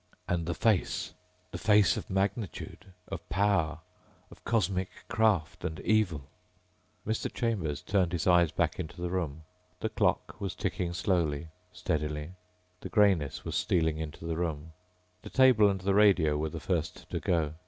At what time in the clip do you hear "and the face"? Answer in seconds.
0.27-1.13